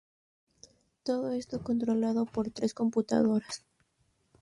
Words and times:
Todo 1.03 1.31
esto 1.31 1.61
controlado 1.61 2.25
por 2.25 2.49
tres 2.49 2.73
computadoras. 2.73 3.63